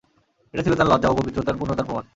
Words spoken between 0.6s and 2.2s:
ছিল তার লজ্জা ও পবিত্রতার পূর্ণতার প্রমাণ।